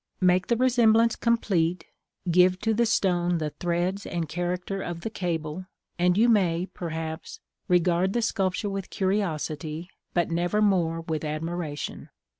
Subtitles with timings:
[0.19, 1.85] Make the resemblance complete,
[2.31, 5.67] give to the stone the threads and character of the cable,
[5.99, 12.09] and you may, perhaps, regard the sculpture with curiosity, but never more with admiration.